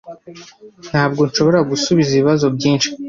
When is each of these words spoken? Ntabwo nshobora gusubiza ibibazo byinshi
Ntabwo 0.89 1.21
nshobora 1.29 1.59
gusubiza 1.69 2.09
ibibazo 2.13 2.45
byinshi 2.55 2.87